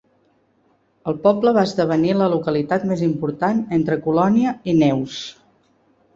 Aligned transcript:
El 1.11 1.19
poble 1.25 1.53
va 1.57 1.65
esdevenir 1.69 2.15
la 2.21 2.31
localitat 2.35 2.87
més 2.93 3.05
important 3.09 3.61
entre 3.79 4.01
Colònia 4.09 4.57
i 4.73 4.77
Neuss. 4.81 5.21